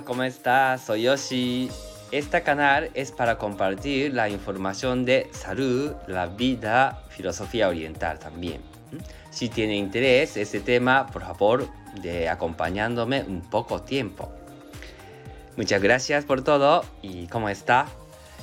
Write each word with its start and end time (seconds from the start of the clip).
¿cómo 0.00 0.22
estás? 0.22 0.86
Soy 0.86 1.02
Yoshi. 1.02 1.70
Este 2.10 2.42
canal 2.42 2.90
es 2.94 3.12
para 3.12 3.36
compartir 3.36 4.14
la 4.14 4.28
información 4.28 5.04
de 5.04 5.28
salud, 5.32 5.92
la 6.06 6.26
vida, 6.26 7.02
filosofía 7.10 7.68
oriental 7.68 8.18
también. 8.18 8.62
Si 9.30 9.48
tiene 9.50 9.76
interés 9.76 10.36
este 10.38 10.60
tema, 10.60 11.06
por 11.08 11.22
favor, 11.22 11.68
de 12.00 12.28
acompañándome 12.28 13.22
un 13.22 13.42
poco 13.42 13.82
tiempo. 13.82 14.32
Muchas 15.56 15.82
gracias 15.82 16.24
por 16.24 16.42
todo 16.42 16.84
y 17.02 17.26
cómo 17.26 17.50
está. 17.50 17.86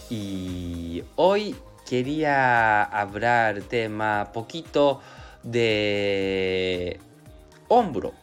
Y 0.09 1.03
hoy 1.15 1.55
quería 1.87 2.83
hablar 2.83 3.61
tema 3.61 4.29
poquito 4.31 5.01
de 5.41 6.99
hombro. 7.69 8.13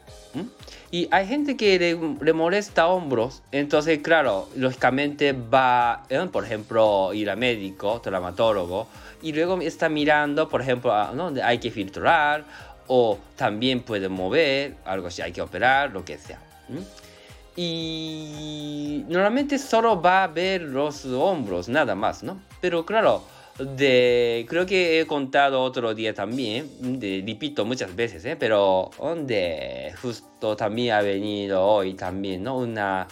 Y 0.90 1.08
hay 1.10 1.26
gente 1.26 1.56
que 1.56 1.78
le, 1.78 2.32
molesta 2.32 2.86
hombros, 2.86 3.42
entonces 3.50 3.98
claro, 4.00 4.48
lógicamente 4.54 5.32
va, 5.32 6.04
¿eh? 6.08 6.28
por 6.30 6.44
ejemplo, 6.44 7.12
ir 7.12 7.28
a 7.28 7.36
médico, 7.36 8.00
traumatólogo, 8.00 8.86
y 9.20 9.32
luego 9.32 9.60
está 9.60 9.88
mirando, 9.88 10.48
por 10.48 10.60
ejemplo, 10.60 10.92
donde 11.14 11.42
hay 11.42 11.58
que 11.58 11.70
filtrar, 11.70 12.44
o 12.86 13.18
también 13.34 13.80
puede 13.80 14.08
mover, 14.08 14.76
algo 14.84 15.08
así, 15.08 15.22
hay 15.22 15.32
que 15.32 15.42
operar, 15.42 15.90
lo 15.90 16.04
que 16.04 16.18
sea. 16.18 16.38
Y 17.56 19.04
normalmente 19.08 19.58
solo 19.58 20.00
va 20.00 20.24
a 20.24 20.26
ver 20.28 20.62
los 20.62 21.04
hombros, 21.06 21.68
nada 21.68 21.94
más, 21.94 22.22
¿no? 22.22 22.38
Pero 22.60 22.86
claro, 22.86 23.24
de, 23.58 24.46
creo 24.48 24.66
que 24.66 25.00
he 25.00 25.06
contado 25.06 25.62
otro 25.62 25.94
día 25.94 26.12
también, 26.12 26.68
de, 27.00 27.24
repito 27.26 27.64
muchas 27.64 27.94
veces, 27.94 28.24
¿eh? 28.24 28.36
pero 28.36 28.90
donde 28.98 29.92
justo 30.02 30.56
también 30.56 30.94
ha 30.94 31.00
venido 31.00 31.64
hoy 31.64 31.94
también, 31.94 32.42
¿no? 32.42 32.58
Una 32.58 33.08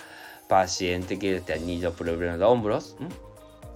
paciente 0.48 1.19
que 1.19 1.39
ha 1.39 1.41
tenido 1.41 1.92
problemas 1.92 2.39
de 2.39 2.45
hombros. 2.45 2.97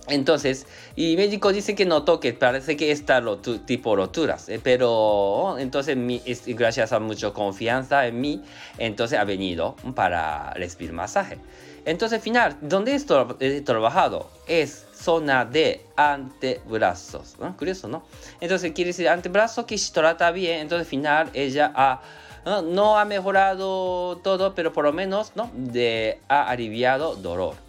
Entonces, 0.09 0.67
y 0.97 1.12
el 1.12 1.17
médico 1.17 1.53
dice 1.53 1.75
que 1.75 1.84
no 1.84 2.05
toque, 2.05 2.33
parece 2.33 2.77
que 2.77 2.91
está 2.91 3.23
tipo 3.67 3.97
roturas, 3.97 4.48
¿eh? 4.48 4.61
pero 4.62 5.56
entonces 5.59 5.97
mi, 5.97 6.23
gracias 6.47 6.92
a 6.92 7.01
mucha 7.01 7.31
confianza 7.33 8.06
en 8.06 8.20
mí, 8.20 8.42
entonces 8.79 9.19
ha 9.19 9.25
venido 9.25 9.77
para 9.95 10.53
recibir 10.55 10.92
masaje. 10.92 11.39
Entonces, 11.84 12.23
final, 12.23 12.55
¿dónde 12.61 12.95
he 13.41 13.61
trabajado? 13.62 14.29
Es 14.47 14.84
zona 14.92 15.47
de 15.47 15.81
antebrazos. 15.97 17.36
¿no? 17.41 17.56
Curioso, 17.56 17.89
¿no? 17.89 18.03
Entonces 18.42 18.73
quiere 18.73 18.89
decir 18.89 19.09
antebrazo 19.09 19.64
que 19.64 19.79
se 19.79 19.92
trata 19.92 20.31
bien. 20.31 20.61
Entonces, 20.61 20.86
final, 20.86 21.31
ella 21.33 21.73
ha, 21.75 22.03
¿no? 22.45 22.98
ha 22.98 23.06
mejorado 23.06 24.19
todo, 24.19 24.55
pero 24.55 24.73
por 24.73 24.84
lo 24.84 24.92
menos 24.92 25.33
¿no? 25.34 25.51
de, 25.55 26.20
ha 26.29 26.51
aliviado 26.51 27.17
dolor. 27.17 27.67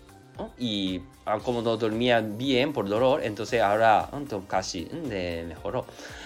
Y 0.58 1.02
como 1.44 1.62
no 1.62 1.78
dormía 1.78 2.22
bien 2.22 2.74
por 2.74 2.90
dolor, 2.90 3.22
entonces 3.24 3.62
ahora 3.62 4.10
casi 4.48 4.86
de 4.86 5.46
mejoró. 5.48 5.86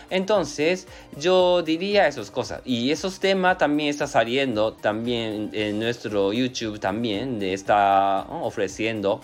Entonces, 0.09 0.87
yo 1.17 1.63
diría 1.63 2.07
esas 2.07 2.29
cosas. 2.29 2.61
Y 2.65 2.91
esos 2.91 3.19
temas 3.19 3.57
también 3.57 3.89
está 3.89 4.07
saliendo 4.07 4.73
también 4.73 5.49
en 5.53 5.79
nuestro 5.79 6.31
YouTube 6.33 6.79
también, 6.79 7.41
está 7.41 8.27
ofreciendo 8.29 9.21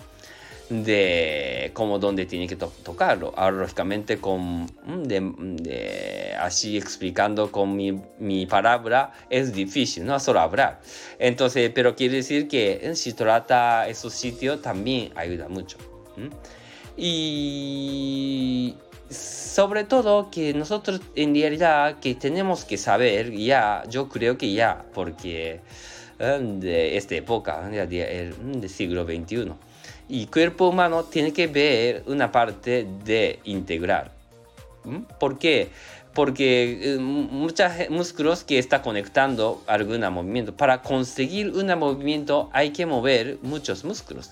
de 0.70 1.70
cómo 1.74 1.98
dónde 1.98 2.26
tiene 2.26 2.46
que 2.46 2.56
tocarlo. 2.56 3.32
Ahora, 3.36 3.58
lógicamente, 3.58 4.18
con, 4.18 4.66
de, 4.86 6.29
así 6.40 6.76
explicando 6.76 7.52
con 7.52 7.76
mi, 7.76 8.00
mi, 8.18 8.46
palabra 8.46 9.12
es 9.28 9.52
difícil, 9.52 10.04
no 10.04 10.18
solo 10.18 10.40
hablar. 10.40 10.80
Entonces, 11.18 11.70
pero 11.74 11.94
quiere 11.94 12.16
decir 12.16 12.48
que 12.48 12.92
si 12.94 13.12
trata 13.12 13.88
esos 13.88 14.14
sitios 14.14 14.62
también 14.62 15.12
ayuda 15.16 15.48
mucho. 15.48 15.78
Y 16.96 18.74
sobre 19.08 19.84
todo 19.84 20.30
que 20.30 20.54
nosotros 20.54 21.00
en 21.16 21.34
realidad 21.34 21.98
que 22.00 22.14
tenemos 22.14 22.64
que 22.64 22.76
saber 22.76 23.32
ya, 23.32 23.82
yo 23.88 24.08
creo 24.08 24.38
que 24.38 24.52
ya, 24.52 24.84
porque 24.94 25.60
eh, 26.18 26.38
de 26.40 26.96
esta 26.96 27.16
época, 27.16 27.68
del 27.68 28.68
siglo 28.68 29.04
XXI, 29.04 29.52
y 30.08 30.26
cuerpo 30.26 30.68
humano 30.68 31.04
tiene 31.04 31.32
que 31.32 31.46
ver 31.46 32.02
una 32.06 32.30
parte 32.30 32.86
de 33.04 33.38
integrar. 33.44 34.12
¿Por 35.18 35.38
qué? 35.38 35.68
Porque 36.14 36.94
eh, 36.94 36.98
muchos 36.98 37.70
músculos 37.88 38.44
que 38.44 38.58
está 38.58 38.82
conectando 38.82 39.62
algún 39.66 40.00
movimiento. 40.12 40.56
Para 40.56 40.82
conseguir 40.82 41.50
un 41.50 41.66
movimiento 41.78 42.50
hay 42.52 42.70
que 42.70 42.86
mover 42.86 43.38
muchos 43.42 43.84
músculos. 43.84 44.30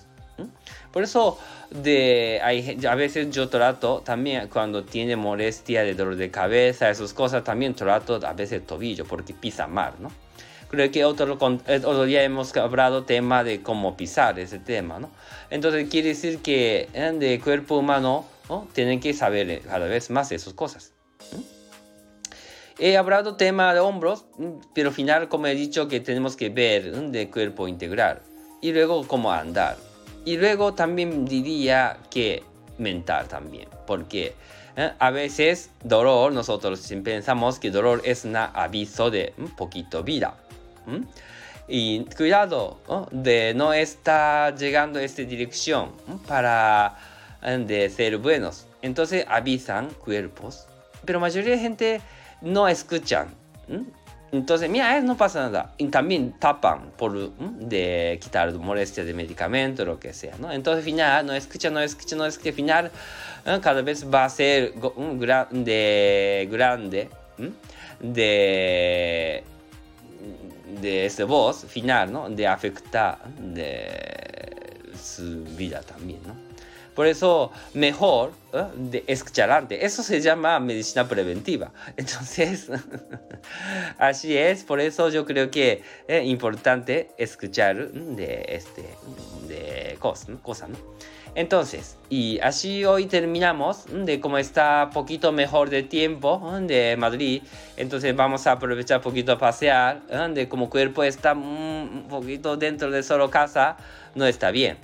Por 0.91 1.03
eso 1.03 1.37
de, 1.69 2.41
a 2.87 2.95
veces 2.95 3.29
yo 3.29 3.49
trato 3.49 4.01
también 4.03 4.47
cuando 4.47 4.83
tiene 4.83 5.15
molestia 5.15 5.83
de 5.83 5.93
dolor 5.93 6.15
de 6.15 6.31
cabeza, 6.31 6.89
esas 6.89 7.13
cosas, 7.13 7.43
también 7.43 7.75
trato 7.75 8.19
a 8.25 8.33
veces 8.33 8.65
tobillo 8.65 9.05
porque 9.05 9.33
pisa 9.33 9.67
mal, 9.67 9.93
¿no? 9.99 10.11
Creo 10.69 10.91
que 10.91 11.03
otro, 11.03 11.37
eh, 11.67 11.81
otro 11.83 12.03
día 12.05 12.23
hemos 12.23 12.55
hablado 12.55 13.03
tema 13.03 13.43
de 13.43 13.61
cómo 13.61 13.97
pisar 13.97 14.37
ese 14.39 14.59
tema, 14.59 14.99
¿no? 14.99 15.09
Entonces 15.49 15.89
quiere 15.89 16.09
decir 16.09 16.39
que 16.39 16.87
en 16.93 17.21
eh, 17.23 17.39
cuerpo 17.43 17.77
humano 17.77 18.25
¿no? 18.49 18.67
tienen 18.73 18.99
que 18.99 19.13
saber 19.13 19.61
cada 19.61 19.87
vez 19.87 20.11
más 20.11 20.31
esas 20.31 20.53
cosas. 20.53 20.91
He 22.81 22.95
hablado 22.95 23.35
tema 23.35 23.73
de 23.73 23.81
hombros, 23.81 24.23
pero 24.73 24.87
al 24.87 24.95
final 24.95 25.27
como 25.27 25.47
he 25.47 25.53
dicho 25.53 25.89
que 25.89 25.99
tenemos 25.99 26.37
que 26.37 26.47
ver 26.47 26.89
de 26.93 27.29
cuerpo 27.29 27.67
integral 27.67 28.21
y 28.61 28.71
luego 28.71 29.05
cómo 29.05 29.33
andar. 29.33 29.75
Y 30.23 30.37
luego 30.37 30.73
también 30.73 31.25
diría 31.25 31.97
que 32.09 32.41
mental 32.77 33.27
también, 33.27 33.67
porque 33.85 34.33
¿eh? 34.77 34.91
a 34.97 35.11
veces 35.11 35.71
dolor, 35.83 36.31
nosotros 36.31 36.89
pensamos 37.03 37.59
que 37.59 37.69
dolor 37.69 38.01
es 38.05 38.23
un 38.23 38.37
aviso 38.37 39.11
de 39.11 39.33
un 39.37 39.53
poquito 39.57 40.01
vida. 40.01 40.35
Y 41.67 42.05
cuidado 42.15 42.79
de 43.11 43.53
no 43.55 43.73
estar 43.73 44.57
llegando 44.57 44.99
a 44.99 45.03
esta 45.03 45.23
dirección 45.23 45.91
para 46.25 46.95
de 47.41 47.89
ser 47.89 48.17
buenos. 48.19 48.67
Entonces 48.81 49.25
avisan 49.27 49.89
cuerpos, 49.89 50.65
pero 51.03 51.19
mayoría 51.19 51.51
de 51.51 51.59
gente 51.59 52.01
no 52.41 52.67
escuchan. 52.67 53.27
Entonces, 54.31 54.69
mira, 54.69 55.01
no 55.01 55.17
pasa 55.17 55.41
nada. 55.41 55.73
Y 55.77 55.87
también 55.87 56.33
tapan 56.39 56.91
por 56.97 57.31
de 57.31 58.19
quitar 58.21 58.53
molestia 58.53 59.03
de 59.03 59.13
medicamento, 59.13 59.85
lo 59.85 59.99
que 59.99 60.13
sea, 60.13 60.35
¿no? 60.39 60.51
Entonces, 60.51 60.79
al 60.79 60.85
final, 60.85 61.25
no 61.25 61.33
escucha, 61.33 61.69
no 61.69 61.79
escucha, 61.79 62.15
no 62.15 62.25
escucha. 62.25 62.49
Al 62.49 62.55
final, 62.55 62.91
cada 63.61 63.81
vez 63.81 64.05
va 64.05 64.25
a 64.25 64.29
ser 64.29 64.73
grande, 65.17 66.47
grande, 66.51 67.09
de, 67.99 69.43
de 70.81 71.05
esta 71.05 71.25
voz 71.25 71.65
final, 71.65 72.11
¿no? 72.11 72.29
De 72.29 72.45
afectar 72.45 73.17
de 73.37 73.89
su 75.01 75.43
vida 75.57 75.81
también, 75.81 76.21
¿no? 76.27 76.35
Por 76.99 77.07
eso, 77.07 77.49
mejor 77.73 78.33
¿eh? 78.51 78.61
de 78.75 79.03
escuchar 79.07 79.51
antes. 79.51 79.81
Eso 79.81 80.03
se 80.03 80.19
llama 80.19 80.59
medicina 80.59 81.07
preventiva. 81.07 81.71
Entonces, 81.95 82.69
así 83.97 84.35
es. 84.35 84.65
Por 84.65 84.81
eso 84.81 85.07
yo 85.07 85.23
creo 85.23 85.49
que 85.49 85.81
es 86.09 86.25
importante 86.25 87.11
escuchar 87.17 87.89
de 87.93 88.43
este 88.49 88.83
de 89.47 89.95
cosas, 89.97 90.27
¿no? 90.71 90.77
Entonces, 91.35 91.95
y 92.09 92.37
así 92.41 92.83
hoy 92.83 93.05
terminamos 93.05 93.85
de 93.89 94.19
cómo 94.19 94.37
está 94.37 94.89
poquito 94.93 95.31
mejor 95.31 95.69
de 95.69 95.83
tiempo 95.83 96.51
de 96.63 96.97
Madrid. 96.97 97.43
Entonces 97.77 98.13
vamos 98.13 98.45
a 98.45 98.51
aprovechar 98.51 98.99
poquito 98.99 99.31
a 99.31 99.37
pasear, 99.37 100.01
de 100.33 100.49
como 100.49 100.69
cuerpo 100.69 101.03
está 101.03 101.31
un 101.31 102.07
poquito 102.09 102.57
dentro 102.57 102.91
de 102.91 103.03
solo 103.03 103.29
casa, 103.29 103.77
no 104.15 104.25
está 104.25 104.51
bien. 104.51 104.77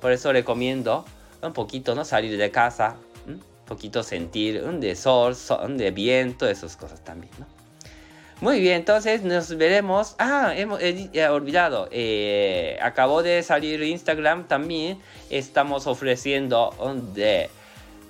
Por 0.00 0.12
eso 0.12 0.32
recomiendo 0.32 1.04
un 1.42 1.52
poquito, 1.52 1.94
¿no? 1.94 2.04
Salir 2.04 2.36
de 2.36 2.50
casa, 2.50 2.96
un 3.26 3.40
poquito 3.66 4.02
sentir 4.02 4.62
un 4.62 4.80
de 4.80 4.96
sol, 4.96 5.36
de 5.76 5.90
viento, 5.90 6.48
esas 6.48 6.76
cosas 6.76 7.02
también, 7.04 7.32
¿no? 7.38 7.46
Muy 8.42 8.60
bien, 8.60 8.76
entonces 8.76 9.22
nos 9.22 9.56
veremos. 9.56 10.14
Ah, 10.18 10.52
hemos 10.54 10.78
olvidado. 11.30 11.88
Eh, 11.90 12.78
acabó 12.82 13.22
de 13.22 13.42
salir 13.42 13.82
Instagram 13.82 14.46
también. 14.46 14.98
Estamos 15.30 15.86
ofreciendo 15.86 16.74
un 16.78 17.14
de, 17.14 17.48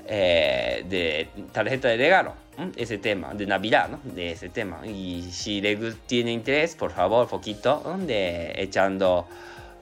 eh, 0.09 0.85
de 0.89 1.29
tarjeta 1.53 1.87
de 1.87 1.97
regalo. 1.97 2.35
Ese 2.75 2.99
tema, 2.99 3.35
de 3.35 3.47
Navidad, 3.47 3.89
¿no? 3.89 4.01
De 4.03 4.33
ese 4.33 4.49
tema. 4.49 4.85
Y 4.85 5.29
si 5.31 5.61
le 5.61 5.77
tiene 6.07 6.33
interés, 6.33 6.75
por 6.75 6.91
favor, 6.91 7.29
poquito, 7.29 7.85
de 8.01 8.53
echando 8.57 9.29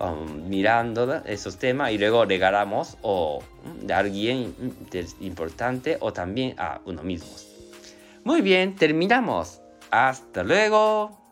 Um, 0.00 0.48
mirando 0.48 1.22
esos 1.24 1.56
temas 1.56 1.92
y 1.92 1.98
luego 1.98 2.24
regalamos 2.24 2.96
o 3.02 3.40
de 3.80 3.94
alguien 3.94 4.52
importante 5.20 5.98
o 6.00 6.12
también 6.12 6.56
a 6.58 6.80
uno 6.84 7.04
mismo. 7.04 7.30
Muy 8.24 8.40
bien, 8.42 8.74
terminamos. 8.74 9.60
Hasta 9.90 10.42
luego. 10.42 11.23